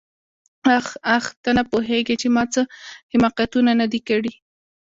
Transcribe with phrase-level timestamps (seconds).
[0.77, 2.61] آخ آخ ته نه پوهېږې چې ما څه
[3.11, 4.33] حماقتونه نه دي کړي.